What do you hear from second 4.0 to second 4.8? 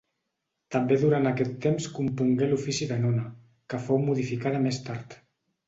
modificada